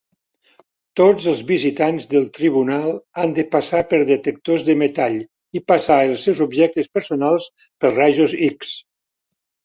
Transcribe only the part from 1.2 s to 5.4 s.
els visitants del tribunal han de passar per detectors de metall